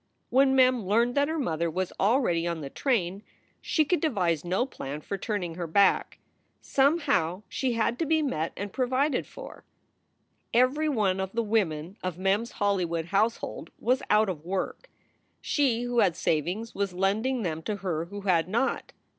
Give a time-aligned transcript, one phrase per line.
[0.31, 3.23] When Mem learned that her mother was already on the SOULS FOR SALE 201 train,
[3.61, 6.17] she could devise no plan for turning her back.
[6.59, 9.63] Some how she had to be met and provided for.
[10.55, 14.89] Every one of the women of Mem s Hollywood household was out of work.
[15.39, 18.93] She who had savings was lending them to her who had not.